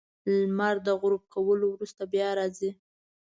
[0.39, 2.71] •لمر د غروب کولو وروسته بیا راځي.